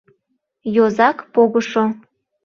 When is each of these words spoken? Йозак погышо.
Йозак 0.75 1.17
погышо. 1.33 1.83